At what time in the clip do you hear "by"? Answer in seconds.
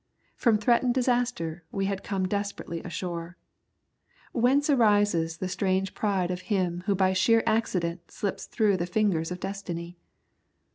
6.95-7.13